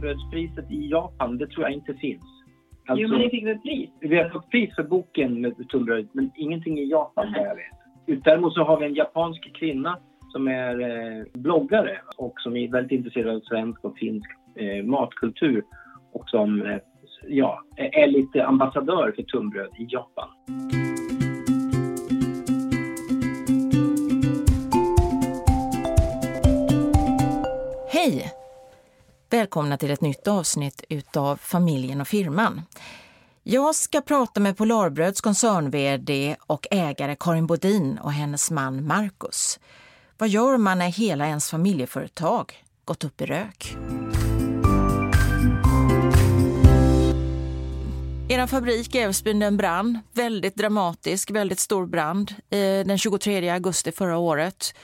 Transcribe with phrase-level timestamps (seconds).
[0.00, 2.22] tunnbrödspriset i Japan, det tror jag inte finns.
[2.86, 3.90] Alltså, jo, men ni fick väl pris?
[4.00, 8.24] Vi har fått pris för boken med tunnbröd, men ingenting i Japan där jag vet.
[8.24, 9.98] Däremot så har vi en japansk kvinna
[10.32, 15.64] som är eh, bloggare och som är väldigt intresserad av svensk och finsk eh, matkultur
[16.12, 16.78] och som eh,
[17.28, 20.28] ja, är lite ambassadör för tunnbröd i Japan.
[27.92, 28.37] Hej!
[29.30, 32.62] Välkomna till ett nytt avsnitt utav Familjen och firman.
[33.42, 39.60] Jag ska prata med Polarbröds koncern och ägare Karin Bodin och hennes man Marcus.
[40.18, 43.76] Vad gör man när hela ens familjeföretag gått upp i rök?
[48.28, 53.92] Er fabrik i Älvsbyn den brann, väldigt dramatisk, väldigt stor brand eh, den 23 augusti
[53.92, 54.74] förra året.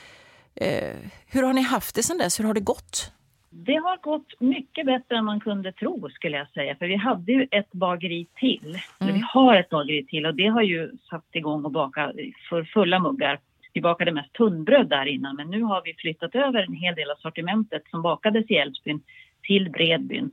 [0.55, 2.39] Eh, hur har ni haft det sedan dess?
[2.39, 3.11] Hur har det gått?
[3.57, 6.75] Det har gått mycket bättre än man kunde tro skulle jag säga.
[6.75, 8.79] För vi hade ju ett bageri till.
[8.99, 9.13] Mm.
[9.13, 12.13] Vi har ett bageri till och det har ju satt igång och baka
[12.49, 13.39] för fulla muggar.
[13.73, 17.11] Vi bakade mest tunnbröd där innan men nu har vi flyttat över en hel del
[17.11, 19.01] av sortimentet som bakades i Älvsbyn
[19.43, 20.31] till Bredbyn.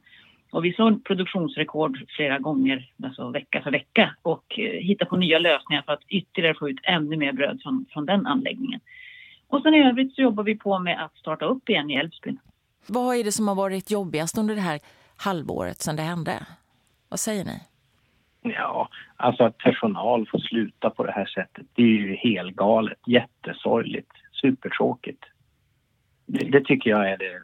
[0.51, 5.39] Och vi såg produktionsrekord flera gånger, alltså vecka för vecka och eh, hittade på nya
[5.39, 8.81] lösningar för att ytterligare få ut ännu mer bröd från, från den anläggningen.
[9.48, 12.39] Och sen i övrigt så jobbar vi på med att starta upp igen i Älvsbyn.
[12.86, 14.80] Vad är det som har varit jobbigast under det här
[15.16, 16.47] halvåret sedan det hände?
[17.08, 17.61] Vad säger ni?
[18.42, 24.11] Ja, alltså att personal får sluta på det här sättet, det är ju helgalet, jättesorgligt,
[24.33, 25.24] supertråkigt.
[26.27, 27.42] Det, det tycker jag är det,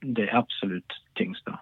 [0.00, 1.58] det absolut tyngsta.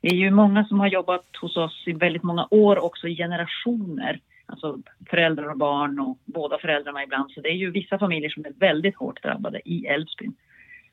[0.00, 3.16] Det är ju många som har jobbat hos oss i väldigt många år, också i
[3.16, 4.20] generationer.
[4.46, 4.78] Alltså
[5.10, 7.30] föräldrar och barn och båda föräldrarna ibland.
[7.30, 10.34] Så det är ju vissa familjer som är väldigt hårt drabbade i Älvsbyn.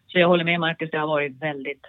[0.07, 1.85] Så jag håller med Marcus, det har varit väldigt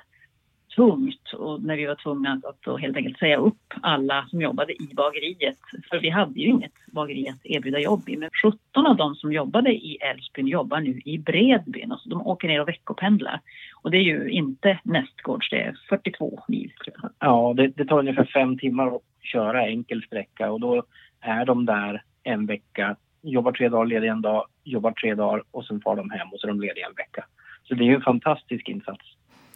[0.77, 4.88] tungt och när vi var tvungna att, helt enkelt säga upp alla som jobbade i
[4.94, 5.59] bageriet.
[5.91, 8.16] För vi hade ju inget bageri att erbjuda jobb i.
[8.16, 11.92] Men 17 av dem som jobbade i Älvsbyn jobbar nu i Bredbyn.
[11.92, 13.41] Alltså de åker ner och veckopendlar.
[13.82, 16.72] Och det är ju inte nästgårds, det är 42 mil.
[17.19, 20.82] Ja, det, det tar ungefär fem timmar att köra enkel sträcka och då
[21.21, 25.65] är de där en vecka, jobbar tre dagar, lediga en dag, jobbar tre dagar och
[25.65, 27.25] sen far de hem och så är de lediga en vecka.
[27.68, 29.04] Så det är ju en fantastisk insats.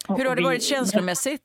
[0.08, 1.42] Hur har det varit känslomässigt?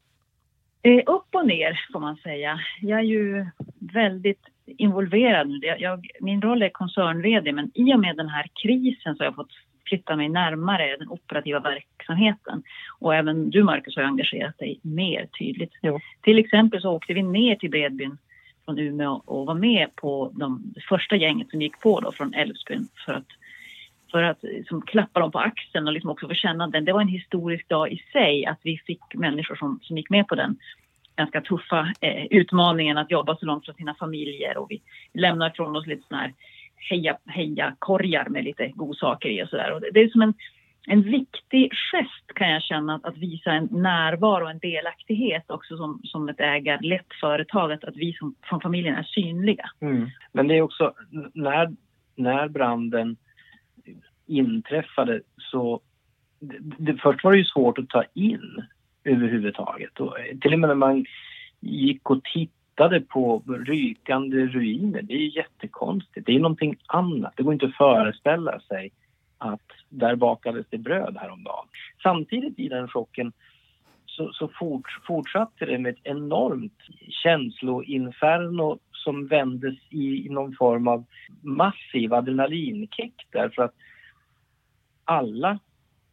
[0.82, 2.60] Eh, upp och ner får man säga.
[2.82, 3.46] Jag är ju
[3.80, 5.64] väldigt involverad.
[5.80, 9.36] Jag, min roll är koncern men i och med den här krisen så har jag
[9.36, 9.52] fått
[9.90, 12.64] flytta mig närmare den operativa verksamheten.
[13.00, 15.72] Och även du Marcus har engagerat dig mer tydligt.
[15.82, 16.00] Jo.
[16.22, 18.18] Till exempel så åkte vi ner till Bredbyn
[18.66, 22.88] från Umeå och var med på de första gänget som gick på då från Älvsbyn
[23.06, 23.28] för att
[24.12, 26.86] för att liksom, klappa dem på axeln och liksom också få känna den.
[26.86, 30.28] Det var en historisk dag i sig att vi fick människor som, som gick med
[30.28, 30.58] på den
[31.18, 34.82] ganska tuffa eh, utmaningen att jobba så långt från sina familjer och vi
[35.14, 36.34] lämnar ifrån oss lite sådana här
[36.90, 39.80] heja, heja korgar med lite godsaker i och sådär.
[39.82, 40.34] Det, det är som en,
[40.88, 45.78] en viktig gest kan jag känna att, att visa en närvaro och en delaktighet också
[45.78, 49.70] som, som ett ägarlett företag, att, att vi som, från familjen är synliga.
[49.82, 50.10] Mm.
[50.32, 50.94] Men det är också
[51.34, 51.76] när,
[52.16, 53.18] när branden
[54.28, 55.82] inträffade så
[56.40, 58.64] det, det, först var det ju svårt att ta in
[59.04, 60.00] överhuvudtaget.
[60.00, 61.06] Och eh, till och med när man
[61.60, 66.26] gick och tittade på rykande ruiner, det är ju jättekonstigt.
[66.26, 67.34] Det är någonting annat.
[67.38, 68.92] Det går inte att föreställa sig
[69.38, 71.68] att där bakades det bröd häromdagen.
[72.04, 73.34] Samtidigt i den chocken
[74.06, 80.88] så, så fort, fortsatte det med ett enormt känsloinferno som vändes i, i någon form
[80.88, 81.06] av
[81.42, 83.74] massiv adrenalinkick därför att
[85.08, 85.60] alla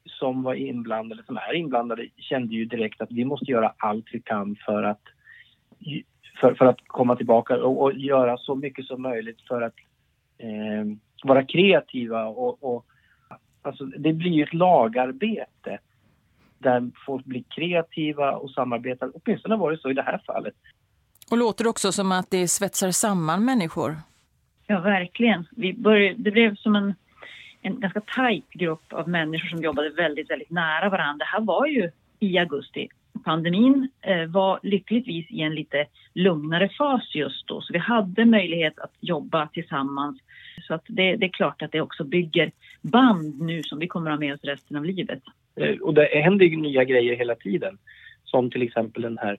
[0.06, 4.20] som var inblandade, som är inblandade, kände ju direkt att vi måste göra allt vi
[4.20, 5.02] kan för att,
[6.40, 9.74] för, för att komma tillbaka och, och göra så mycket som möjligt för att
[10.38, 12.86] eh, vara kreativa och, och
[13.62, 15.78] alltså, det blir ju ett lagarbete
[16.58, 19.10] där folk blir kreativa och samarbetar.
[19.14, 20.54] Åtminstone var det så i det här fallet.
[21.30, 23.96] Och låter också som att det svetsar samman människor.
[24.66, 25.46] Ja, verkligen.
[25.50, 26.94] Vi började, det blev som en
[27.64, 31.24] en ganska tajt grupp av människor som jobbade väldigt, väldigt nära varandra.
[31.24, 31.90] Det här var ju
[32.20, 32.88] i augusti.
[33.24, 38.78] Pandemin eh, var lyckligtvis i en lite lugnare fas just då, så vi hade möjlighet
[38.78, 40.20] att jobba tillsammans.
[40.62, 42.52] Så att det, det är klart att det också bygger
[42.82, 45.22] band nu som vi kommer att ha med oss resten av livet.
[45.60, 47.78] Eh, och det händer ju nya grejer hela tiden,
[48.24, 49.38] som till exempel den här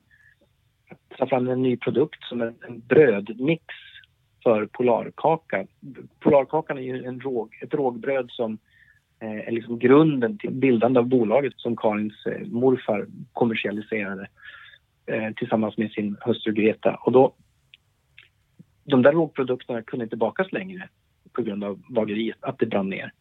[0.89, 3.63] att ta fram en ny produkt som en, en brödmix
[4.45, 5.65] för polarkaka.
[6.19, 8.57] Polarkakan är ju en råg, ett rågbröd som
[9.19, 14.27] eh, är liksom grunden till bildandet av bolaget som Karins eh, morfar kommersialiserade.
[15.05, 16.95] Eh, tillsammans med sin hustru Greta.
[16.95, 17.33] Och då,
[18.83, 20.89] de där rågprodukterna kunde inte bakas längre
[21.33, 23.11] på grund av bageriet, att det brann ner.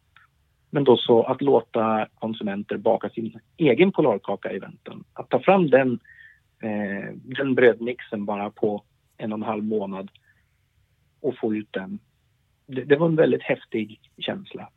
[0.70, 5.04] Men då så att låta konsumenter baka sin egen Polarkaka i väntan.
[5.12, 5.98] Att ta fram den,
[6.62, 8.82] eh, den brödmixen bara på
[9.16, 10.10] en och en halv månad
[11.24, 11.98] och få ut den.
[12.66, 14.68] Det, det var en väldigt häftig känsla.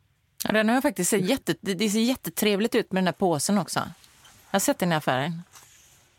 [0.44, 3.80] Ja, den har faktiskt sett jätte, det ser jättetrevligt ut med den här påsen också.
[3.80, 5.32] Jag har sett den i affären.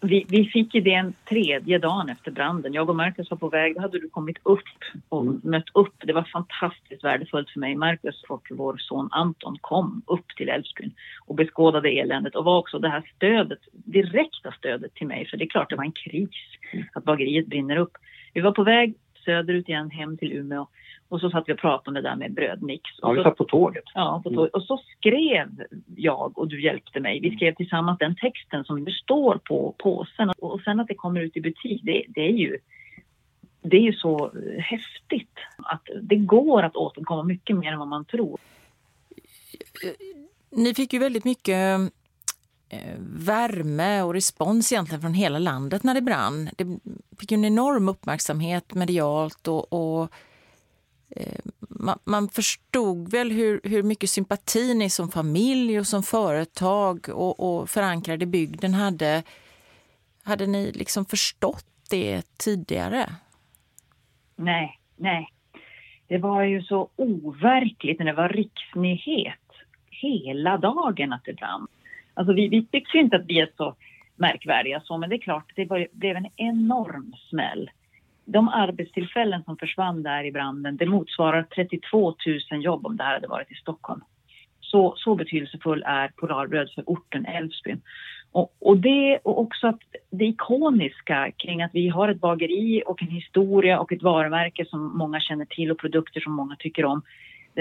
[0.02, 2.74] Vi, vi fick idén tredje dagen efter branden.
[2.74, 3.76] Jag och Marcus var på väg.
[3.76, 4.60] Då hade du kommit upp
[5.10, 5.42] och mm.
[5.44, 5.94] mött upp.
[5.98, 7.76] Det var fantastiskt värdefullt för mig.
[7.76, 10.94] Marcus och vår son Anton kom upp till Älvsbyn
[11.26, 15.28] och beskådade eländet och var också det här stödet, direkta stödet till mig.
[15.28, 16.30] För det är klart det var en kris
[16.94, 17.98] att bageriet brinner upp.
[18.34, 18.94] Vi var på väg
[19.30, 20.68] söderut igen hem till Umeå
[21.10, 22.84] och så satt vi och pratade om det där med brödmix.
[23.02, 23.84] Ja, vi satt på tåget.
[23.94, 24.54] Ja, på tåget.
[24.54, 25.48] Och så skrev
[25.96, 27.20] jag och du hjälpte mig.
[27.20, 30.30] Vi skrev tillsammans den texten som nu står på påsen.
[30.38, 32.58] Och sen att det kommer ut i butik, det, det är ju
[33.62, 38.06] det är ju så häftigt att det går att återkomma mycket mer än vad man
[38.06, 38.40] tror.
[40.52, 41.58] Ni fick ju väldigt mycket
[42.70, 46.50] Eh, värme och respons egentligen från hela landet när det brann.
[46.58, 46.80] Det
[47.20, 50.14] fick ju en enorm uppmärksamhet medialt och, och
[51.16, 57.10] Eh, man, man, förstod väl hur, hur mycket sympati ni som familj och som företag
[57.10, 59.24] och, och förankrade i bygden hade.
[60.24, 63.06] Hade ni liksom förstått det tidigare?
[64.36, 65.30] Nej, nej.
[66.08, 69.34] Det var ju så overkligt när det var riksnyhet
[69.90, 71.68] hela dagen att det brann.
[72.20, 73.76] Alltså vi, vi tycks ju inte att vi är så
[74.16, 77.70] märkvärdiga så, men det är klart, det var, blev en enorm smäll
[78.32, 82.16] de arbetstillfällen som försvann där i branden, det motsvarar 32
[82.52, 84.02] 000 jobb om det här hade varit i Stockholm.
[84.60, 87.82] Så, så betydelsefull är Polarbröd för orten Älvsbyn.
[88.32, 89.80] Och, och, det och också att
[90.10, 94.98] det ikoniska kring att vi har ett bageri och en historia och ett varumärke som
[94.98, 97.02] många känner till och produkter som många tycker om.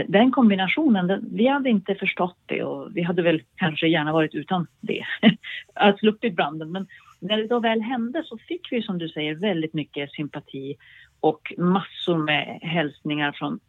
[0.08, 4.34] Den kombinationen, den, vi hade inte förstått det och vi hade väl kanske gärna varit
[4.34, 5.04] utan det.
[5.74, 6.72] att sluppit branden.
[6.72, 6.86] Men
[7.20, 10.76] när det då väl hände så fick vi som du säger väldigt mycket sympati
[11.20, 13.60] och massor med hälsningar från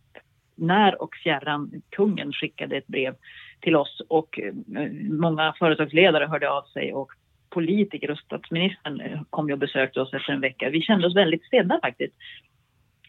[0.55, 1.81] när och fjärran.
[1.89, 3.15] Kungen skickade ett brev
[3.59, 4.53] till oss och eh,
[5.09, 7.11] många företagsledare hörde av sig och
[7.49, 10.69] politiker och statsministern eh, kom ju och besökte oss efter en vecka.
[10.69, 12.13] Vi kände oss väldigt sedda faktiskt.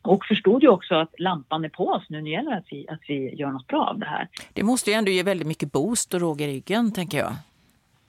[0.03, 2.21] Och förstod ju också att lampan är på oss nu.
[2.21, 4.29] Nu gäller det att vi, att vi gör något bra av det här.
[4.53, 7.33] Det måste ju ändå ge väldigt mycket boost och råg i ryggen, tänker jag.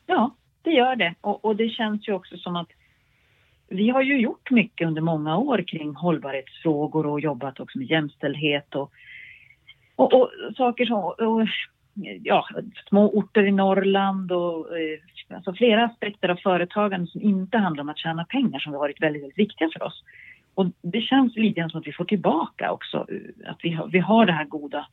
[0.05, 1.15] Ja, det gör det.
[1.21, 2.69] Och, och, det känns ju också som att
[3.67, 8.75] vi har ju gjort mycket under många år kring hållbarhetsfrågor och jobbat också med jämställdhet
[8.75, 8.91] och,
[9.95, 11.47] och, och saker som och,
[12.23, 12.47] ja,
[12.89, 14.99] små orter i Norrland och eh,
[15.35, 19.01] alltså flera aspekter av företagande som inte handlar om att tjäna pengar som har varit
[19.01, 20.03] väldigt, väldigt viktiga för oss.
[20.61, 23.07] Och det känns lite grann som att vi får tillbaka också,
[23.45, 24.87] att vi har, vi har det här goda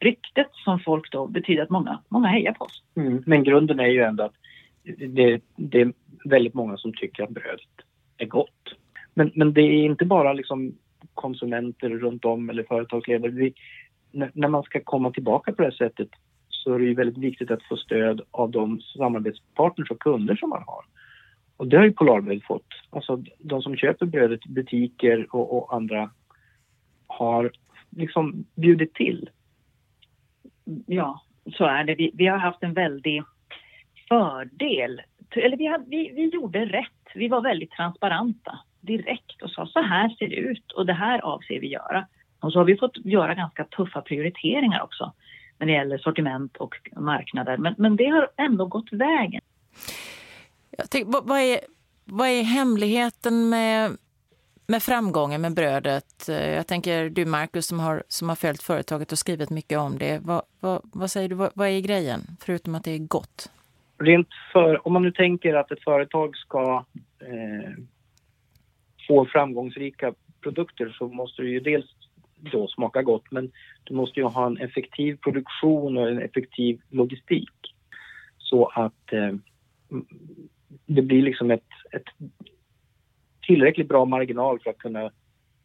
[0.00, 2.82] ryktet som folk då betyder att många, många hejar på oss.
[2.96, 4.34] Mm, men grunden är ju ändå att
[4.98, 5.92] det, det, är
[6.24, 7.76] väldigt många som tycker att brödet
[8.16, 8.74] är gott.
[9.14, 10.74] Men, men det är inte bara liksom
[11.14, 13.30] konsumenter runt om eller företagsledare.
[13.30, 13.54] Vi,
[14.12, 16.08] när man ska komma tillbaka på det här sättet
[16.48, 20.50] så är det ju väldigt viktigt att få stöd av de samarbetspartners och kunder som
[20.50, 20.84] man har.
[21.56, 22.66] Och det har ju Polarbröd fått.
[22.90, 26.10] Alltså de som köper brödet, i butiker och, och andra
[27.06, 27.50] har
[27.90, 29.30] liksom bjudit till.
[30.86, 31.22] Ja,
[31.56, 31.94] så är det.
[31.94, 33.22] Vi, vi har haft en väldig
[34.08, 35.02] fördel.
[35.36, 37.12] Eller vi, hade, vi, vi gjorde rätt.
[37.14, 41.18] Vi var väldigt transparenta direkt och sa så här ser det ut och det här
[41.18, 42.06] avser vi göra.
[42.40, 45.12] Och så har vi fått göra ganska tuffa prioriteringar också
[45.58, 47.56] när det gäller sortiment och marknader.
[47.56, 49.41] Men, men det har ändå gått vägen.
[50.78, 51.60] Jag tänker, vad, är,
[52.04, 53.96] vad är hemligheten med,
[54.66, 56.28] med framgången med brödet?
[56.28, 59.98] Eh, jag tänker du Marcus som har, som har följt företaget och skrivit mycket om
[59.98, 60.20] det.
[60.22, 62.20] Vad, vad, vad säger du, vad, vad är grejen?
[62.40, 63.50] Förutom att det är gott
[64.02, 66.84] rent för, om man nu tänker att ett företag ska
[67.20, 67.70] eh,
[69.08, 71.86] få framgångsrika produkter så måste det ju dels
[72.52, 73.52] då smaka gott men
[73.84, 77.74] du måste ju ha en effektiv produktion och en effektiv logistik
[78.38, 79.34] så att eh,
[80.86, 82.30] det blir liksom ett, ett,
[83.46, 85.04] tillräckligt bra marginal för att kunna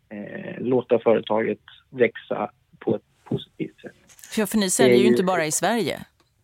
[0.10, 1.60] eh, låta företaget
[1.90, 3.96] växa på ett positivt sätt.
[4.36, 6.00] För, för ni säljer ju inte bara i Sverige,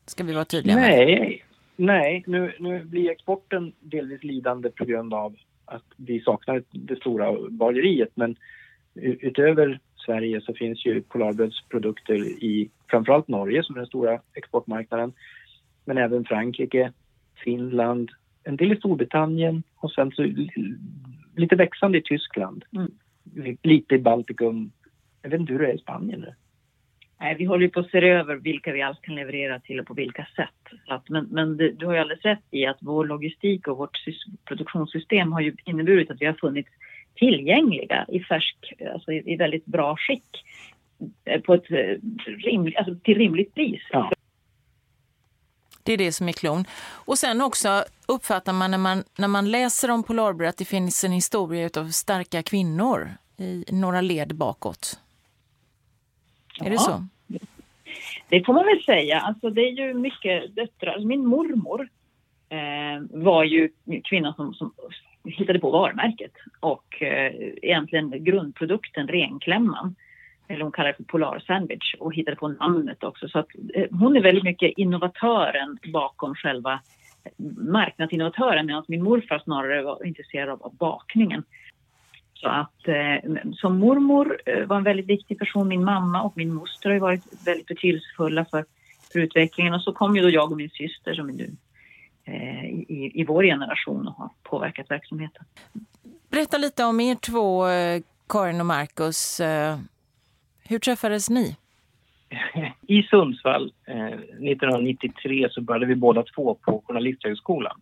[0.05, 0.89] ska vi vara tydliga med.
[0.89, 1.43] Nej,
[1.75, 7.50] Nej, nu, nu blir exporten delvis lidande på grund av att vi saknar det stora
[7.50, 8.10] bageriet.
[8.15, 8.36] Men
[8.96, 15.13] utöver Sverige så finns ju Polarbrödsprodukter i framförallt Norge som är den stora exportmarknaden.
[15.86, 16.91] Men även Frankrike,
[17.43, 18.12] Finland,
[18.43, 20.23] en del i Storbritannien, och sen så
[21.35, 22.65] lite växande i Tyskland.
[22.75, 22.91] Mm.
[23.63, 24.71] Lite i Baltikum.
[25.21, 26.33] Jag vet inte hur det är i Spanien nu.
[27.19, 29.93] Nej, vi håller på att se över vilka vi alls kan leverera till och på
[29.93, 30.79] vilka sätt.
[30.88, 33.97] Att, men men det, du har ju alldeles rätt i att vår logistik och vårt
[34.45, 36.69] produktionssystem har ju inneburit att vi har funnits
[37.15, 40.43] tillgängliga i färsk, alltså i, i väldigt bra skick
[41.25, 41.95] eh, på ett eh,
[42.25, 43.81] rimligt, alltså till rimligt pris.
[43.91, 44.12] Ja.
[45.84, 46.66] Det är det som är klon.
[47.06, 51.04] Och sen också uppfattar man när man, när man läser om Polarbröd att det finns
[51.04, 55.00] en historia av starka kvinnor i några led bakåt.
[56.62, 57.08] Är det så?
[58.30, 59.20] Det får man väl säga.
[59.20, 60.92] Alltså det är ju mycket döttrar.
[60.92, 61.90] Alltså min mormor
[62.50, 63.70] eh, var ju
[64.04, 64.74] kvinnan som, som
[65.24, 69.96] hittade på varumärket och eh, egentligen grundprodukten renklämman
[70.47, 73.27] eller hon kallar det för Polar Sandwich och hittade på namnet också.
[73.27, 76.79] Så att, eh, hon är väldigt mycket innovatören bakom själva
[77.57, 81.43] marknadsinnovatören medan min morfar snarare var intresserad av, av bakningen.
[82.33, 85.67] Så att eh, som mormor eh, var en väldigt viktig person.
[85.67, 88.65] Min mamma och min moster har varit väldigt betydelsefulla för,
[89.13, 89.73] för utvecklingen.
[89.73, 91.51] Och så kom ju då jag och min syster som är nu
[92.25, 95.45] eh, i, i vår generation och har påverkat verksamheten.
[96.29, 99.39] Berätta lite om er två, eh, Karin och Marcus.
[99.39, 99.77] Eh,
[100.70, 101.58] hur träffades ni?
[102.88, 107.82] I Sundsvall eh, 1993 så började vi båda två på Journalisthögskolan.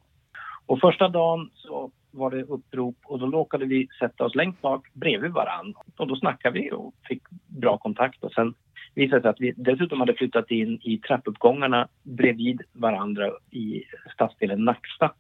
[0.66, 4.88] Och första dagen så var det upprop och då råkade vi sätta oss längst bak
[4.94, 5.74] bredvid varann.
[5.98, 8.24] Och då snackade vi och fick bra kontakt.
[8.24, 8.54] Och sen
[8.96, 13.84] visade det sig att vi dessutom hade flyttat in i trappuppgångarna bredvid varandra i
[14.14, 15.14] stadsdelen Nacksta.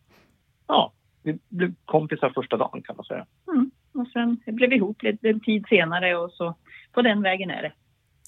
[0.68, 3.25] Ja, vi blev kompisar första dagen kan man säga.
[3.48, 3.72] Mm.
[3.94, 6.56] Och sen blev vi ihop lite tid senare och så
[6.91, 7.71] på den vägen är det.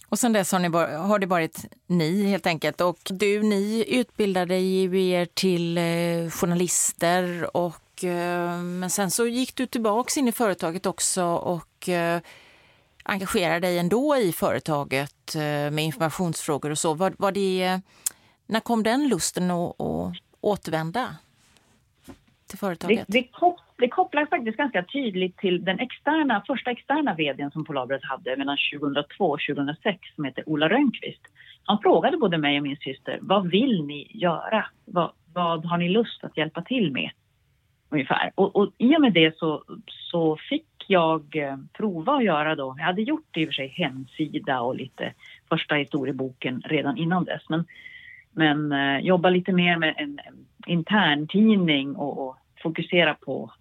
[0.09, 0.67] Och sen dess har, ni,
[0.97, 2.81] har det varit ni helt enkelt.
[2.81, 9.55] Och du, ni utbildade ju er till eh, journalister och eh, men sen så gick
[9.55, 12.21] du tillbaks in i företaget också och eh,
[13.03, 15.35] engagerade dig ändå i företaget
[15.71, 16.93] med informationsfrågor och så.
[16.93, 17.81] Var, var det,
[18.47, 21.15] när kom den lusten att, att återvända
[22.47, 23.05] till företaget?
[23.07, 23.27] Det, det,
[23.77, 28.57] det kopplar faktiskt ganska tydligt till den externa, första externa vdn som Polarbröd hade mellan
[28.73, 31.21] 2002 och 2006 som heter Ola Rönnqvist.
[31.63, 34.65] Han frågade både mig och min syster, vad vill ni göra?
[34.85, 37.09] Vad, vad har ni lust att hjälpa till med?
[37.89, 38.31] Ungefär.
[38.35, 42.75] Och, och i och med det så, så fick jag eh, prova att göra då,
[42.77, 45.13] jag hade gjort i och för sig hemsida och lite
[45.49, 47.65] första historieboken redan innan dess, men,
[48.31, 53.51] men eh, jobba lite mer med en, en intern tidning och, och fokusera på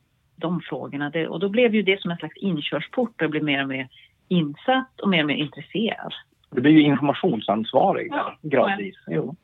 [0.43, 1.11] de frågorna.
[1.11, 3.69] Det, och då blev ju det som en slags inkörsport och jag blev mer och
[3.69, 3.89] mer
[4.29, 6.15] insatt och mer och mer intresserad.
[6.51, 8.97] Du blev ju informationsansvarig ja, gradvis.
[9.07, 9.37] Jo.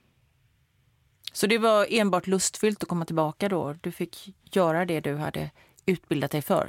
[1.33, 3.75] Så det var enbart lustfyllt att komma tillbaka då?
[3.81, 4.17] Du fick
[4.53, 5.51] göra det du hade
[5.87, 6.69] utbildat dig för?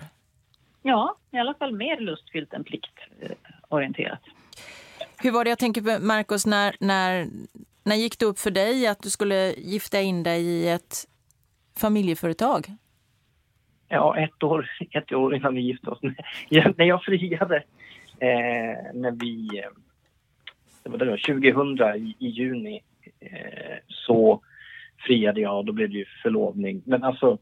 [0.82, 4.20] Ja, i alla fall mer lustfyllt än pliktorienterat.
[5.18, 7.28] Hur var det, jag tänker på Marcus, när, när,
[7.84, 11.08] när gick det upp för dig att du skulle gifta in dig i ett
[11.78, 12.76] familjeföretag?
[13.90, 16.00] Ja, ett år, ett år innan vi gifte oss.
[16.78, 17.56] när jag friade,
[18.20, 19.70] eh, när vi, eh,
[20.84, 22.82] det var det då, 2000 i, i juni,
[23.20, 24.42] eh, så
[24.98, 26.82] friade jag och då blev det ju förlovning.
[26.86, 27.38] Men alltså,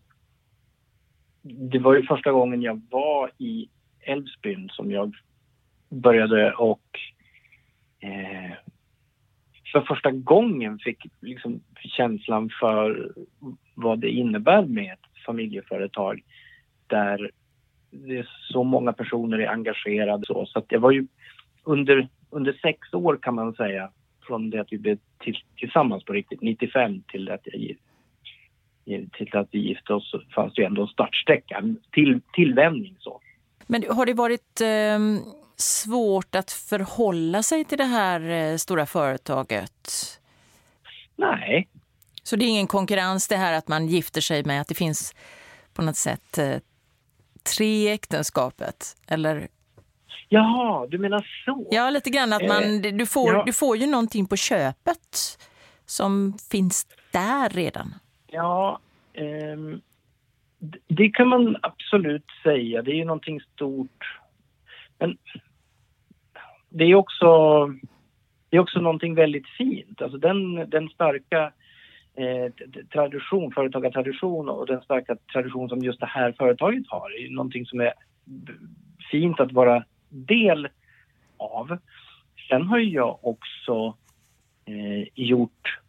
[1.41, 3.69] det var ju första gången jag var i
[4.01, 5.15] Älvsbyn som jag
[5.89, 6.99] började och
[7.99, 8.51] eh,
[9.71, 13.11] för första gången fick liksom känslan för
[13.73, 16.23] vad det innebär med ett familjeföretag
[16.87, 17.31] där
[17.91, 20.25] det är så många personer är engagerade.
[20.25, 21.07] Så, så det var ju
[21.63, 23.91] under, under sex år kan man säga
[24.27, 27.41] från det att vi blev till, tillsammans på riktigt, 95 till att,
[28.85, 33.21] jag, till att vi gifte oss fanns det ju ändå en startsträcka, till, tillvänjning så.
[33.67, 34.99] Men har det varit eh,
[35.55, 39.73] svårt att förhålla sig till det här eh, stora företaget?
[41.15, 41.67] Nej,
[42.27, 45.15] så det är ingen konkurrens det här att man gifter sig med, att det finns
[45.73, 46.57] på något sätt eh,
[47.55, 48.95] tre äktenskapet?
[49.07, 49.47] Eller?
[50.29, 51.67] Jaha, du menar så?
[51.71, 53.43] Ja, lite grann att man, eh, du, får, ja.
[53.45, 55.39] du får ju någonting på köpet
[55.85, 57.93] som finns där redan.
[58.27, 58.79] Ja,
[59.13, 59.57] eh,
[60.87, 62.81] det kan man absolut säga.
[62.81, 64.19] Det är ju någonting stort.
[64.99, 65.17] Men
[66.69, 67.27] det är också,
[68.49, 70.01] det är också någonting väldigt fint.
[70.01, 71.53] Alltså den, den starka
[72.17, 72.51] eh,
[72.93, 77.65] tradition, företagartradition och den starka tradition som just det här företaget har är ju någonting
[77.65, 77.93] som är
[79.11, 80.67] fint att vara del
[81.37, 81.77] av.
[82.49, 83.95] Sen har jag också
[84.65, 85.79] eh, gjort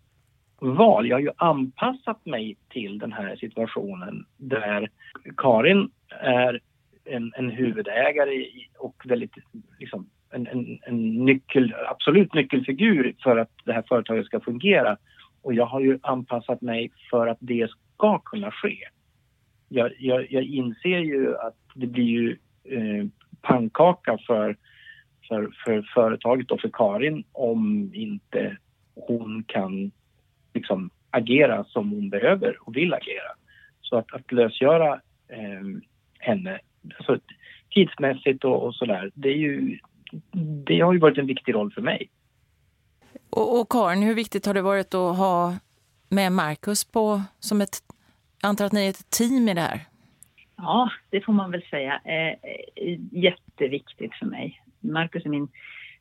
[0.58, 1.08] val.
[1.08, 4.90] Jag har ju anpassat mig till den här situationen där
[5.36, 6.60] Karin är
[7.04, 8.46] en, en huvudägare
[8.78, 9.34] och väldigt
[9.78, 14.96] liksom, en, en, en nyckel, absolut nyckelfigur för att det här företaget ska fungera.
[15.42, 18.78] Och jag har ju anpassat mig för att det ska kunna ske.
[19.68, 23.06] Jag, jag, jag inser ju att det blir ju eh,
[23.42, 24.56] pannkaka för,
[25.28, 28.56] för, för företaget och för Karin om inte
[28.94, 29.90] hon kan
[30.54, 33.32] liksom agera som hon behöver och vill agera.
[33.80, 34.92] Så att, att lösgöra
[35.28, 35.66] eh,
[36.18, 36.58] henne
[36.98, 37.18] alltså,
[37.70, 39.78] tidsmässigt och, och sådär, det, är ju,
[40.66, 42.08] det har ju varit en viktig roll för mig.
[43.30, 45.54] Och, och Karin, hur viktigt har det varit att ha
[46.08, 47.78] med Marcus på som ett,
[48.42, 49.80] jag antar att ni är ett team i det här?
[50.56, 52.00] Ja, det får man väl säga.
[52.04, 54.62] Eh, eh, jätteviktigt för mig.
[54.80, 55.48] Marcus är min,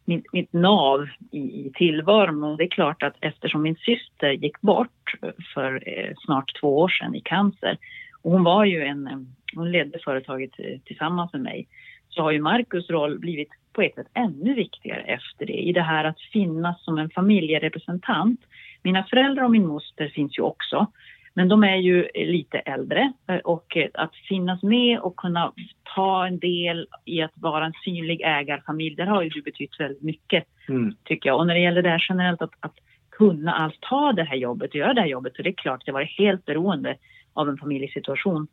[0.06, 4.62] min, mitt nav i, i tillvaron och det är klart att eftersom min syster gick
[4.62, 5.14] bort
[5.54, 7.78] för eh, snart två år sedan i cancer
[8.22, 9.18] och hon var ju en, eh,
[9.56, 11.68] hon ledde företaget eh, tillsammans med mig,
[12.10, 15.82] så har ju Marcus roll blivit på ett sätt ännu viktigare efter det i det
[15.82, 18.40] här att finnas som en familjerepresentant.
[18.84, 20.88] Mina föräldrar och min moster finns ju också,
[21.34, 25.54] men de är ju lite äldre och att finnas med och kunna
[25.96, 30.44] ta en del i att vara en synlig ägarfamilj, där har ju betytt väldigt mycket
[30.70, 30.96] mm.
[31.04, 31.40] tycker jag.
[31.40, 32.76] Och när det gäller det här generellt att, att
[33.10, 35.84] kunna alls ta det här jobbet och göra det här jobbet, så det är klart
[35.86, 36.98] jag varit helt beroende
[37.34, 38.48] av en familjesituation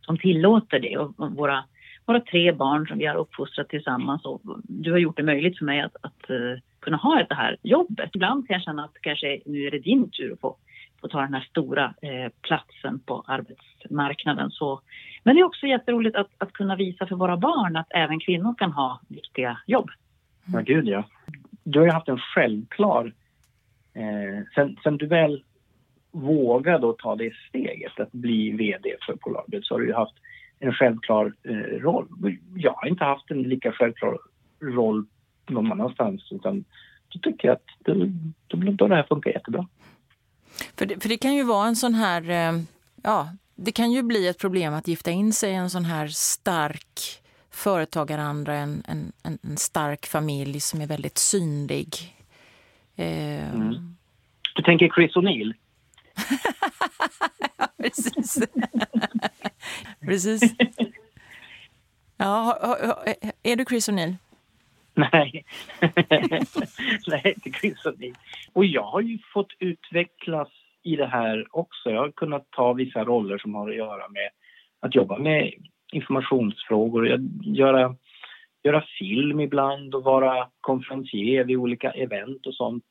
[0.00, 0.98] som tillåter det.
[0.98, 1.64] Och våra,
[2.08, 5.64] våra tre barn som vi har uppfostrat tillsammans och du har gjort det möjligt för
[5.64, 8.10] mig att, att uh, kunna ha det här jobbet.
[8.14, 10.56] Ibland kan jag känna att kanske nu är det din tur att få
[11.00, 14.50] få ta den här stora eh, platsen på arbetsmarknaden.
[14.50, 14.80] Så,
[15.22, 18.54] men det är också jätteroligt att, att kunna visa för våra barn att även kvinnor
[18.58, 19.90] kan ha viktiga jobb.
[20.52, 21.04] Ja, gud ja.
[21.64, 23.12] Du har ju haft en självklar...
[23.94, 25.42] Eh, sen, sen du väl
[26.10, 30.14] vågade ta det steget att bli VD för Polarbröd så har du ju haft
[30.60, 32.08] en självklar eh, roll.
[32.54, 34.18] Jag har inte haft en lika självklar
[34.60, 35.06] roll
[35.48, 36.64] någon annanstans utan
[37.08, 37.94] då tycker jag att då,
[38.46, 39.66] då, då det här funkar jättebra.
[40.76, 42.60] För det, för det kan ju vara en sån här, eh,
[43.02, 46.08] ja, det kan ju bli ett problem att gifta in sig i en sån här
[46.08, 51.88] stark företagarandra, en, en, en stark familj som är väldigt synlig.
[52.96, 53.54] Eh...
[53.54, 53.96] Mm.
[54.54, 55.54] Du tänker Chris O'Neill?
[57.56, 58.40] ja, precis.
[60.00, 60.54] precis.
[62.16, 62.58] Ja,
[63.42, 64.14] är du Chris O'Neill?
[64.94, 65.44] Nej,
[67.06, 68.14] nej inte Chris O'Neill.
[68.52, 70.48] Och jag har ju fått utvecklas
[70.82, 71.90] i det här också.
[71.90, 74.30] Jag har kunnat ta vissa roller som har att göra med
[74.80, 75.52] att jobba med
[75.92, 77.96] informationsfrågor, göra,
[78.62, 82.84] göra film ibland och vara konferencier vid olika event och sånt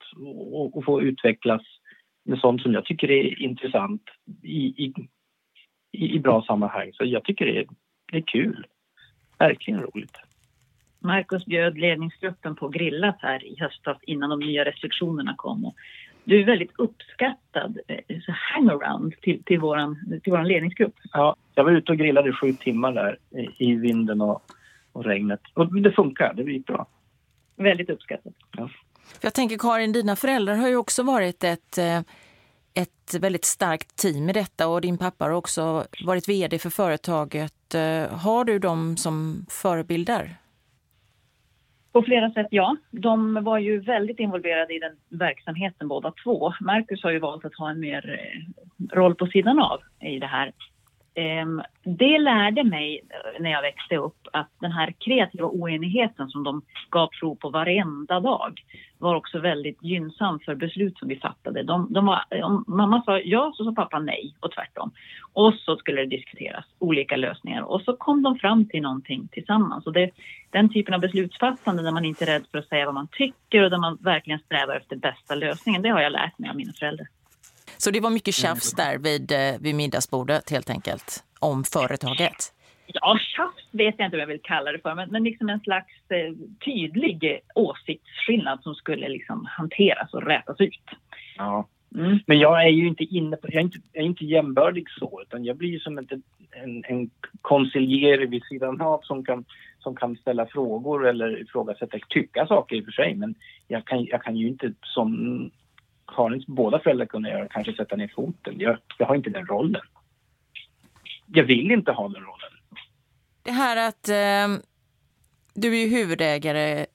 [0.51, 1.61] och, och få utvecklas
[2.27, 4.01] med sånt som jag tycker är intressant
[4.43, 4.93] i, i,
[5.91, 6.91] i bra sammanhang.
[6.93, 7.67] Så jag tycker det är,
[8.11, 8.65] det är kul.
[9.37, 10.17] Verkligen roligt.
[10.99, 15.65] Marcus bjöd ledningsgruppen på grillat här i höstas innan de nya restriktionerna kom.
[15.65, 15.75] Och
[16.23, 20.95] du är väldigt uppskattad eh, hangaround till, till, våran, till våran ledningsgrupp.
[21.13, 23.17] Ja, jag var ute och grillade sju timmar där
[23.57, 24.41] i, vinden och,
[24.91, 25.41] och regnet.
[25.53, 26.87] Och det funkar, det gick bra.
[27.55, 28.33] Väldigt uppskattat.
[28.57, 28.69] Ja.
[29.21, 31.99] Jag tänker Karin, dina föräldrar har ju också varit ett, eh,
[32.73, 37.75] ett väldigt starkt team i detta och din pappa har också varit vd för företaget.
[37.75, 40.35] Eh, har du dem som förebilder?
[41.91, 42.75] På flera sätt, ja.
[42.91, 46.53] De var ju väldigt involverade i den verksamheten båda två.
[46.61, 50.27] Marcus har ju valt att ha en mer eh, roll på sidan av i det
[50.27, 50.53] här.
[51.17, 53.01] Ehm, det lärde mig
[53.39, 58.19] när jag växte upp att den här kreativa oenigheten som de gav prov på varenda
[58.19, 58.61] dag
[58.99, 61.63] var också väldigt gynnsam för beslut som vi fattade.
[61.63, 64.91] De, de var, om mamma sa ja så sa pappa nej och tvärtom.
[65.33, 69.85] Och så skulle det diskuteras olika lösningar och så kom de fram till någonting tillsammans.
[69.85, 70.11] Och det,
[70.49, 73.63] den typen av beslutsfattande där man inte är rädd för att säga vad man tycker
[73.63, 76.73] och där man verkligen strävar efter bästa lösningen, det har jag lärt mig av mina
[76.73, 77.07] föräldrar.
[77.77, 82.53] Så det var mycket tjafs där vid, eh, vid middagsbordet helt enkelt om företaget?
[82.93, 85.59] Ja, tjafs vet jag inte vad jag vill kalla det för, men, men liksom en
[85.59, 86.33] slags eh,
[86.65, 90.83] tydlig åsiktsskillnad som skulle liksom hanteras och rätas ut.
[91.37, 91.67] Ja.
[91.95, 92.19] Mm.
[92.27, 95.21] Men jag är ju inte inne på, jag är inte, jag är inte jämbördig så,
[95.21, 96.07] utan jag blir ju som en,
[96.51, 97.09] en, en
[97.41, 99.45] konsiljer vid sidan av som kan,
[99.79, 103.35] som kan ställa frågor eller ifrågasätta, tycka saker i och för sig, men
[103.67, 105.51] jag kan, jag kan ju inte som
[106.07, 108.55] Karins båda föräldrar kunna göra, kanske sätta ner foten.
[108.57, 109.81] Jag, jag har inte den rollen.
[111.25, 112.36] Jag vill inte ha den rollen.
[113.47, 114.63] Det här att eh,
[115.53, 116.85] du är huvudägare,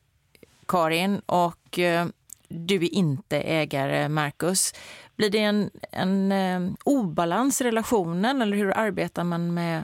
[0.68, 2.06] Karin, och eh,
[2.48, 4.72] du är inte ägare, Marcus.
[5.16, 9.82] Blir det en, en eh, obalans i relationen eller hur arbetar man med,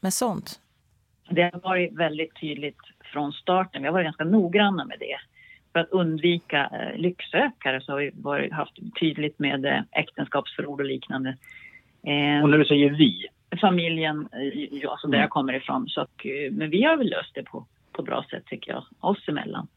[0.00, 0.60] med sånt?
[1.30, 2.80] Det har varit väldigt tydligt
[3.12, 3.82] från starten.
[3.82, 5.16] Vi har varit ganska noggranna med det.
[5.72, 10.86] För att undvika eh, lycksökare så har vi varit, haft tydligt med eh, äktenskapsförord och
[10.86, 11.28] liknande.
[12.06, 13.28] Eh, och när du säger vi?
[13.60, 15.20] Familjen, eh, alltså där mm.
[15.20, 15.88] jag kommer ifrån.
[15.88, 19.28] Så eh, men vi har väl löst det på, på bra sätt tycker jag, oss
[19.28, 19.68] emellan.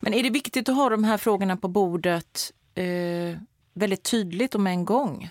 [0.00, 3.38] Men är det viktigt att ha de här frågorna på bordet eh,
[3.74, 5.28] väldigt tydligt och med en gång?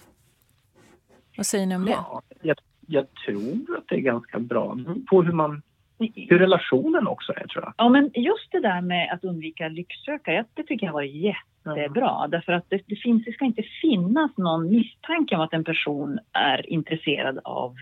[1.38, 1.92] Vad säger ni om det?
[1.92, 4.78] Ja, jag, jag tror att det är ganska bra
[5.10, 5.62] på hur man
[6.00, 7.74] hur relationen också är tror jag.
[7.78, 12.18] Ja men just det där med att undvika lycksökare, det tycker jag var jättebra.
[12.20, 12.32] Mm.
[12.32, 16.20] Därför att det, det, finns, det ska inte finnas någon misstanke om att en person
[16.34, 17.76] är intresserad av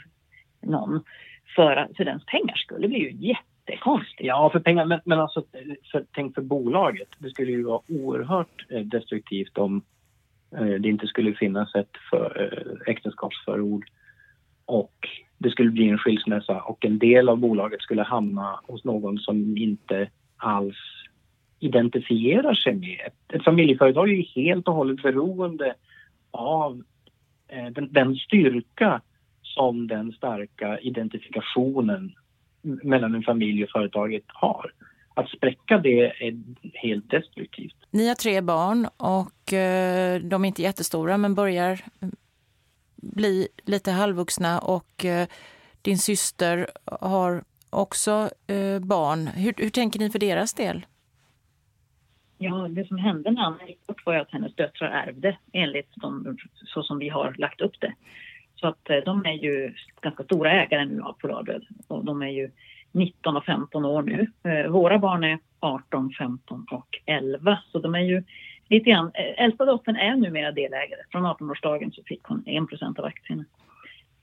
[0.61, 1.03] någon
[1.55, 2.81] för, för dens pengars skull.
[2.81, 4.27] Det blir ju jättekonstigt.
[4.27, 5.43] Ja, för pengar, men, men alltså
[5.91, 7.09] för, tänk för bolaget.
[7.17, 9.81] Det skulle ju vara oerhört eh, destruktivt om
[10.57, 13.85] eh, det inte skulle finnas ett för, eh, äktenskapsförord
[14.65, 19.17] och det skulle bli en skilsmässa och en del av bolaget skulle hamna hos någon
[19.17, 20.77] som inte alls
[21.59, 23.09] identifierar sig med.
[23.33, 25.75] Ett, familjeföretag är ju helt och hållet beroende
[26.31, 26.83] av
[27.47, 29.01] eh, den, den, styrka
[29.41, 32.15] som den starka identifikationen
[32.61, 34.71] mellan en familj och företaget har.
[35.13, 36.37] Att spräcka det är
[36.73, 37.75] helt destruktivt.
[37.91, 41.81] Ni har tre barn och eh, de är inte jättestora men börjar
[42.97, 45.27] bli lite halvvuxna och eh,
[45.81, 49.27] din syster har också eh, barn.
[49.27, 50.85] Hur, hur tänker ni för deras del?
[52.37, 56.37] Ja, det som hände när Anna gick bort var att hennes döttrar ärvde enligt de,
[56.53, 57.93] så som vi har lagt upp det.
[58.55, 62.29] Så att eh, de är ju ganska stora ägare nu av Polarbröd och de är
[62.29, 62.51] ju
[62.91, 64.31] 19 och 15 år nu.
[64.43, 68.23] Eh, våra barn är 18, 15 och 11 så de är ju
[68.69, 69.11] lite grann.
[69.13, 71.01] Eh, äldsta dottern är numera delägare.
[71.11, 73.45] Från 18-årsdagen så fick hon 1 av aktierna.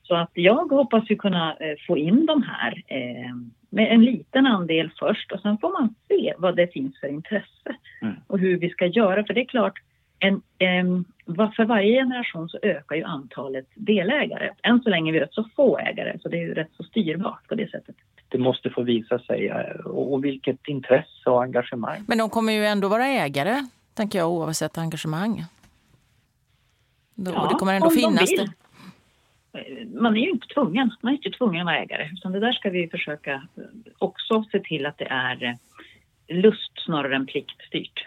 [0.03, 3.35] Så att jag hoppas ju kunna eh, få in de här eh,
[3.71, 7.77] med en liten andel först och sen får man se vad det finns för intresse
[8.03, 8.15] mm.
[8.27, 9.25] och hur vi ska göra.
[9.25, 9.79] För det är klart,
[10.19, 11.05] en, en,
[11.57, 14.51] för varje generation så ökar ju antalet delägare.
[14.63, 16.83] Än så länge är vi rätt så få ägare så det är ju rätt så
[16.83, 17.97] styrbart på det sättet.
[18.29, 19.53] Det måste få visa sig
[19.85, 22.01] och vilket intresse och engagemang.
[22.09, 23.63] Men de kommer ju ändå vara ägare
[23.95, 25.45] tänker jag, oavsett engagemang.
[27.15, 28.53] Då, ja, det kommer ändå finnas de det.
[30.01, 32.11] Man är ju inte tvungen, man är inte tvungen att vara ägare.
[32.13, 33.49] Utan det där ska vi försöka
[33.99, 35.59] också se till att det är
[36.29, 38.07] lust snarare än pliktstyrt.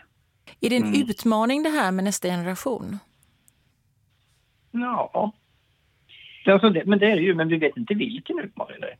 [0.59, 1.09] Är det en mm.
[1.09, 2.99] utmaning det här med nästa generation?
[4.71, 5.33] Ja,
[6.45, 8.97] alltså det, men det är det ju, men vi vet inte vilken utmaning det är.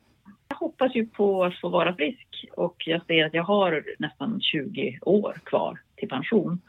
[0.47, 4.41] Jag hoppas ju på att få vara frisk och jag ser att jag har nästan
[4.41, 6.62] 20 år kvar till pension.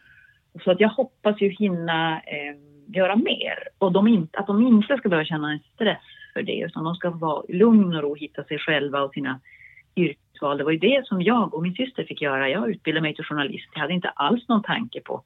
[0.64, 4.96] Så att jag hoppas ju hinna eh, göra mer och de in, att de inte
[4.96, 8.44] ska behöva känna en stress för det utan de ska vara lugn och ro, hitta
[8.44, 9.40] sig själva och sina
[9.96, 10.58] yrkesval.
[10.58, 12.48] Det var ju det som jag och min syster fick göra.
[12.48, 13.68] Jag utbildade mig till journalist.
[13.74, 15.22] Jag hade inte alls någon tanke på,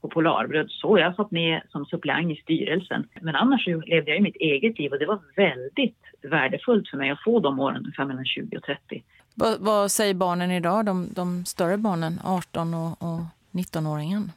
[0.00, 0.98] på Polarbröd så.
[0.98, 3.08] Jag satt med som suppleant i styrelsen.
[3.20, 6.96] Men annars så levde jag ju mitt eget liv och det var väldigt värdefullt för
[6.96, 9.02] mig att få de åren, ungefär mellan 20 och 30.
[9.34, 13.20] Vad, vad säger barnen idag, de, de större barnen, 18 och, och
[13.52, 14.30] 19-åringen?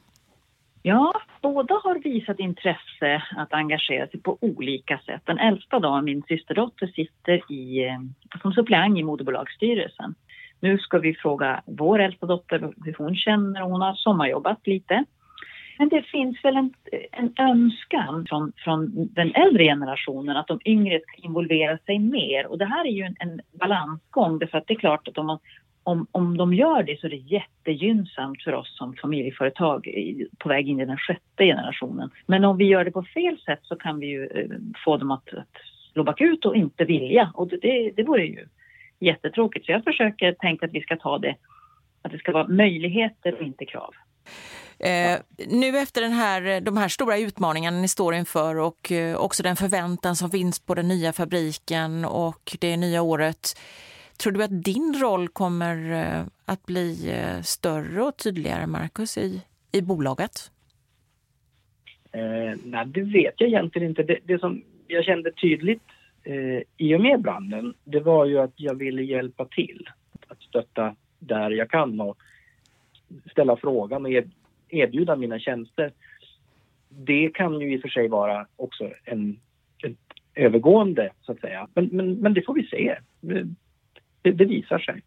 [0.90, 5.22] Ja, båda har visat intresse att engagera sig på olika sätt.
[5.26, 8.00] Den äldsta då, min systerdotter, sitter i, eh,
[8.42, 10.16] som suppleant i moderbolagsstyrelsen.
[10.60, 13.62] Nu ska vi fråga vår äldsta dotter hur hon känner.
[13.62, 15.04] Hon har sommarjobbat lite.
[15.78, 16.74] Men det finns väl en,
[17.12, 22.48] en önskan från, från den äldre generationen att de yngre ska involvera sig mer.
[22.48, 25.26] Och det här är ju en, en balansgång, därför att det är klart att om
[25.26, 25.40] man
[25.84, 29.88] om, om de gör det så är det jättegynnsamt för oss som familjeföretag
[30.38, 32.10] på väg in i den sjätte generationen.
[32.26, 35.12] Men om vi gör det på fel sätt så kan vi ju eh, få dem
[35.12, 35.56] att, att
[35.94, 38.48] slå bakut och inte vilja och det, det, det vore ju
[39.00, 39.66] jättetråkigt.
[39.66, 41.36] Så jag försöker tänka att vi ska ta det,
[42.02, 43.94] att det ska vara möjligheter och inte krav.
[44.80, 49.44] Eh, nu efter den här, de här stora utmaningarna ni står inför och eh, också
[49.44, 53.60] den förväntan som finns på den nya fabriken och det nya året.
[54.24, 59.42] Tror du att din roll kommer eh, att bli eh, större och tydligare, Marcus, i,
[59.72, 60.52] i bolaget?
[62.12, 64.04] Eh, nej, det vet jag egentligen inte.
[64.04, 65.84] Det, det som jag kände tydligt
[66.24, 69.90] eh, i och med branden, det var ju att jag ville hjälpa till.
[70.28, 72.18] Att stötta där jag kan och
[73.32, 74.12] ställa frågan och
[74.70, 75.92] erbjuda mina tjänster.
[76.90, 79.40] Det kan ju i och för sig vara också en,
[79.84, 79.98] ett
[80.36, 81.68] övergående, så att säga.
[81.74, 82.98] Men, men, men det får vi se
[84.22, 85.02] det, det visar sig.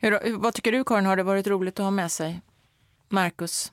[0.00, 2.40] Hur, vad tycker du Karin, har det varit roligt att ha med sig
[3.08, 3.72] Marcus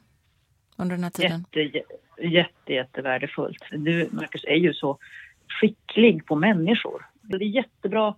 [0.77, 1.45] under den här tiden?
[1.51, 1.81] Jätte,
[2.21, 3.63] jätte, jättevärdefullt.
[3.71, 4.97] Du, Marcus, är ju så
[5.47, 7.05] skicklig på människor.
[7.21, 8.15] Det är jättebra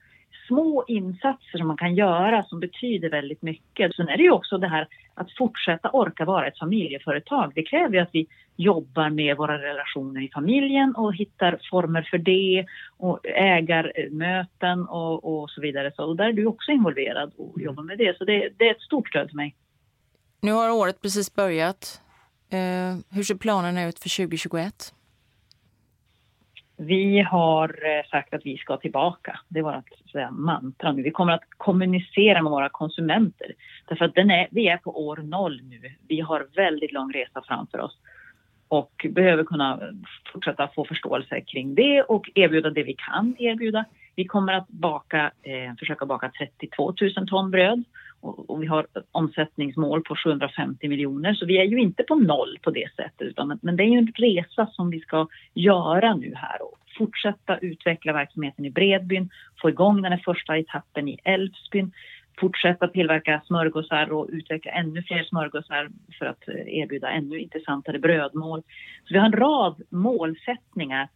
[0.51, 3.95] små insatser som man kan göra som betyder väldigt mycket.
[3.95, 7.51] Sen är det ju också det här att fortsätta orka vara ett familjeföretag.
[7.55, 12.17] Det kräver ju att vi jobbar med våra relationer i familjen och hittar former för
[12.17, 12.65] det
[12.97, 15.91] och ägarmöten och, och så vidare.
[15.95, 17.65] Så, där är du också involverad och mm.
[17.65, 18.17] jobbar med det.
[18.17, 19.55] Så det, det är ett stort stöd för mig.
[20.41, 22.01] Nu har året precis börjat.
[22.49, 24.93] Eh, hur ser planerna ut för 2021?
[26.83, 29.39] Vi har eh, sagt att vi ska tillbaka.
[29.47, 31.01] Det är vårt mantra nu.
[31.01, 33.53] Vi kommer att kommunicera med våra konsumenter.
[33.87, 35.81] Därför att den är, vi är på år noll nu.
[36.07, 37.97] Vi har väldigt lång resa framför oss
[38.67, 39.79] och behöver kunna
[40.33, 43.85] fortsätta få förståelse kring det och erbjuda det vi kan erbjuda.
[44.15, 47.83] Vi kommer att baka, eh, försöka baka 32 000 ton bröd
[48.21, 52.57] och, och, vi har omsättningsmål på 750 miljoner så vi är ju inte på noll
[52.61, 56.33] på det sättet utan, men det är ju en resa som vi ska göra nu
[56.35, 59.29] här och fortsätta utveckla verksamheten i Bredbyn,
[59.61, 61.91] få igång den här första etappen i Älvsbyn,
[62.39, 68.61] fortsätta tillverka smörgåsar och utveckla ännu fler smörgåsar för att eh, erbjuda ännu intressantare brödmål.
[69.03, 71.07] Så vi har en rad målsättningar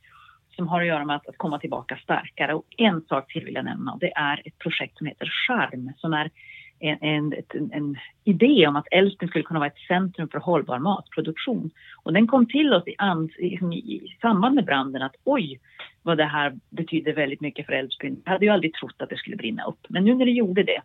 [0.56, 2.54] som har att göra med att, komma tillbaka starkare.
[2.54, 5.94] Och en sak till vill jag nämna och det är ett projekt som heter Charm
[5.98, 6.30] som är
[6.80, 10.80] en, en, en, en idé om att Älvsbyn skulle kunna vara ett centrum för hållbar
[10.80, 11.72] matproduktion.
[12.04, 12.96] Och den kom till oss i,
[13.40, 15.60] i, i samband med branden att oj,
[16.04, 18.22] vad det här betyder väldigt mycket för Älvsbyn.
[18.26, 20.64] Jag hade ju aldrig trott att det skulle brinna upp, men nu när det gjorde
[20.64, 20.82] det,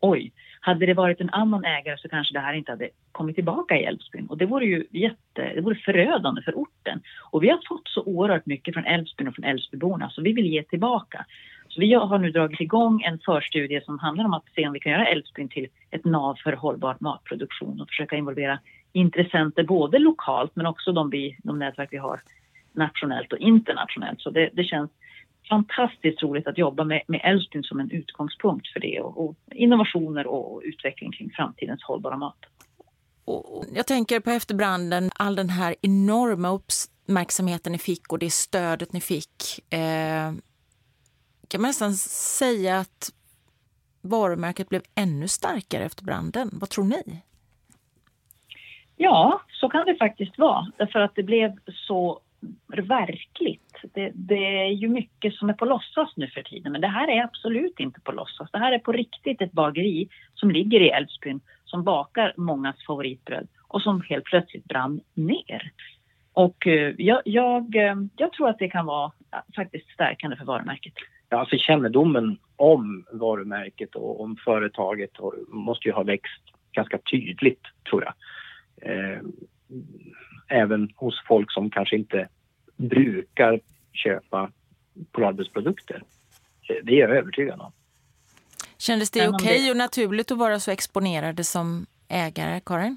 [0.00, 3.76] oj, hade det varit en annan ägare så kanske det här inte hade kommit tillbaka
[3.76, 4.26] i Älvsbyn.
[4.26, 7.00] Och det vore ju jätte, det vore förödande för orten.
[7.30, 10.46] Och vi har fått så oerhört mycket från Älvsbyn och från Älvsbyborna så vi vill
[10.46, 11.24] ge tillbaka.
[11.74, 14.80] Så vi har nu dragit igång en förstudie som handlar om att se om vi
[14.80, 18.58] kan göra Älvsbyn till ett nav för hållbar matproduktion och försöka involvera
[18.92, 22.20] intressenter både lokalt men också de, vi, de nätverk vi har
[22.72, 24.20] nationellt och internationellt.
[24.20, 24.90] Så det, det känns
[25.48, 30.26] fantastiskt roligt att jobba med, med Älvsbyn som en utgångspunkt för det och, och innovationer
[30.26, 32.38] och utveckling kring framtidens hållbara mat.
[33.24, 38.92] Och jag tänker på efterbranden, all den här enorma uppmärksamheten ni fick och det stödet
[38.92, 39.72] ni fick.
[39.74, 40.32] Eh,
[41.52, 41.92] kan man nästan
[42.38, 43.12] säga att
[44.00, 46.50] varumärket blev ännu starkare efter branden.
[46.52, 47.22] Vad tror ni?
[48.96, 50.66] Ja, så kan det faktiskt vara.
[50.76, 52.20] Därför att det blev så
[52.66, 53.76] verkligt.
[53.94, 57.08] Det, det, är ju mycket som är på låtsas nu för tiden, men det här
[57.08, 58.50] är absolut inte på låtsas.
[58.52, 63.48] Det här är på riktigt ett bageri som ligger i Älvsbyn som bakar mångas favoritbröd
[63.68, 65.72] och som helt plötsligt brann ner.
[66.32, 69.12] Och eh, jag, jag, eh, jag tror att det kan vara
[69.56, 70.94] faktiskt stärkande för varumärket.
[71.32, 75.10] Ja, alltså kännedomen om varumärket och om företaget
[75.48, 76.42] måste ju ha växt
[76.72, 78.14] ganska tydligt, tror jag.
[78.90, 79.20] Eh,
[80.48, 82.28] även hos folk som kanske inte
[82.76, 83.60] brukar
[83.92, 84.50] köpa
[85.12, 86.02] Polarbrödsprodukter.
[86.82, 87.72] Det är jag övertygad om.
[88.78, 92.96] Kändes det okej okay och naturligt att vara så exponerade som ägare, Karin?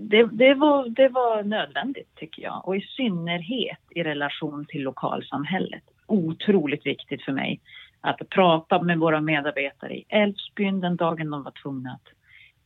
[0.00, 5.89] Det, det, var, det var nödvändigt tycker jag och i synnerhet i relation till lokalsamhället.
[6.10, 7.60] Otroligt viktigt för mig
[8.00, 12.12] att prata med våra medarbetare i Älvsbyn den dagen de var tvungna att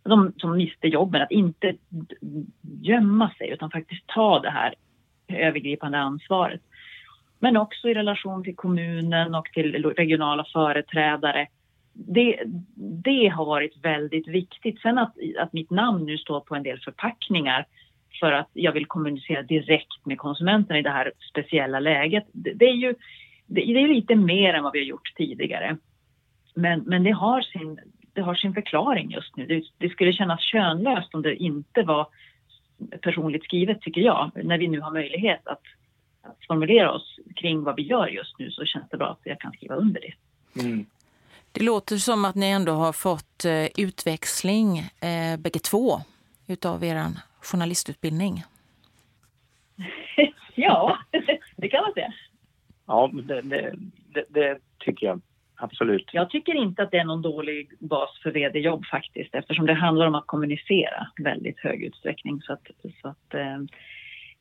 [0.05, 1.77] de som miste jobben, att inte
[2.83, 4.75] gömma sig utan faktiskt ta det här
[5.29, 6.61] övergripande ansvaret.
[7.39, 11.47] Men också i relation till kommunen och till regionala företrädare.
[11.93, 12.41] Det,
[13.05, 14.81] det har varit väldigt viktigt.
[14.81, 17.67] Sen att, att mitt namn nu står på en del förpackningar
[18.21, 22.25] för att jag vill kommunicera direkt med konsumenterna i det här speciella läget.
[22.33, 22.95] Det, det är ju
[23.47, 25.77] det, det, är lite mer än vad vi har gjort tidigare.
[26.55, 27.79] Men, men det, har sin,
[28.13, 29.47] det har sin förklaring just nu.
[29.47, 32.07] Det, det skulle kännas könlöst om det inte var
[33.01, 34.31] personligt skrivet tycker jag.
[34.45, 35.63] När vi nu har möjlighet att,
[36.23, 39.41] att formulera oss kring vad vi gör just nu så känns det bra att jag
[39.41, 40.15] kan skriva under det.
[40.61, 40.87] Mm.
[41.53, 46.01] Det låter som att ni ändå har fått eh, utväxling eh, bägge två
[46.47, 47.07] utav er
[47.41, 48.43] journalistutbildning.
[50.55, 50.99] ja,
[51.57, 52.13] det kan man säga.
[52.87, 53.75] Ja, det, det,
[54.15, 55.21] det, det tycker jag
[55.57, 56.11] absolut.
[56.13, 60.07] Jag tycker inte att det är någon dålig bas för vd-jobb faktiskt eftersom det handlar
[60.07, 62.43] om att kommunicera väldigt hög utsträckning.
[62.43, 62.67] Så att,
[63.03, 63.59] så att, eh,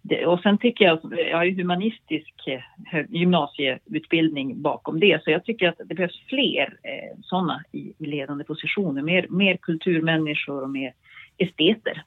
[0.02, 5.46] det, och sen tycker jag, jag har ju humanistisk eh, gymnasieutbildning bakom det så jag
[5.46, 9.02] tycker att det behövs fler eh, sådana i, i ledande positioner.
[9.02, 10.94] Mer, mer kulturmänniskor och mer
[11.38, 12.04] esteter.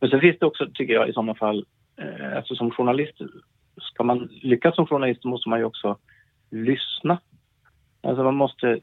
[0.00, 1.66] Men sen finns det också, tycker jag, i sådana fall,
[1.96, 3.20] eh, alltså som journalist,
[3.80, 5.98] ska man lyckas som journalist måste man ju också
[6.50, 7.18] lyssna
[8.02, 8.78] Alltså man måste eh,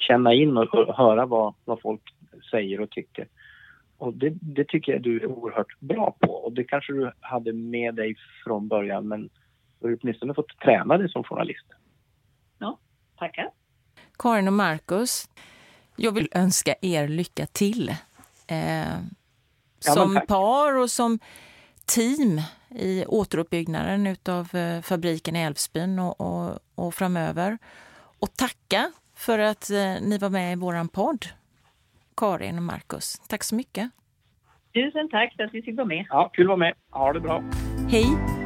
[0.00, 2.00] känna in och höra vad, vad folk
[2.50, 3.28] säger och tycker.
[3.98, 7.52] Och det, det, tycker jag du är oerhört bra på och det kanske du hade
[7.52, 9.30] med dig från början men
[9.80, 11.66] du har åtminstone fått träna dig som journalist.
[12.58, 12.78] Ja,
[13.18, 13.50] tackar.
[14.18, 15.30] Karin och Marcus,
[15.96, 17.88] jag vill önska er lycka till.
[18.46, 18.98] Eh,
[19.78, 21.18] som ja, par och som
[21.94, 27.58] team i återuppbyggnaden av eh, fabriken i Älvsbyn och, och, och, framöver.
[28.20, 31.26] Och tacka för att eh, ni var med i vår podd,
[32.16, 33.18] Karin och Marcus.
[33.28, 33.90] Tack så mycket.
[34.74, 36.06] Tusen tack för att vi fick vara med.
[36.08, 36.74] Ja, kul att vara med.
[36.90, 37.42] Ha det bra.
[37.90, 38.39] Hej.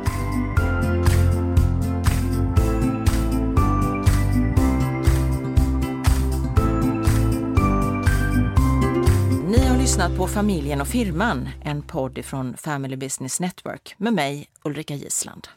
[9.95, 15.49] Lyssnat på Familjen och firman, en podd från Family Business Network med mig, Ulrika Gisland.